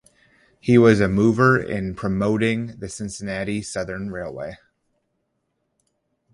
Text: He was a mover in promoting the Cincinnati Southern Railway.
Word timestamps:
He 0.59 0.79
was 0.79 0.99
a 0.99 1.07
mover 1.07 1.61
in 1.61 1.93
promoting 1.93 2.79
the 2.79 2.89
Cincinnati 2.89 3.61
Southern 3.61 4.09
Railway. 4.09 4.57